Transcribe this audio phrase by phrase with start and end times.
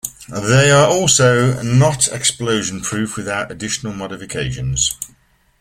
[0.29, 4.97] They are also not explosion proof without additional modifications.